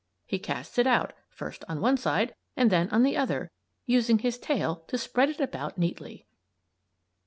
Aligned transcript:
He 0.25 0.39
casts 0.39 0.79
it 0.79 0.87
out, 0.87 1.13
first 1.29 1.63
on 1.69 1.79
one 1.79 1.95
side 1.95 2.33
and 2.57 2.71
then 2.71 2.89
on 2.89 3.03
the 3.03 3.15
other; 3.15 3.51
using 3.85 4.17
his 4.17 4.39
tail 4.39 4.77
to 4.87 4.97
spread 4.97 5.29
it 5.29 5.39
about 5.39 5.77
neatly. 5.77 6.25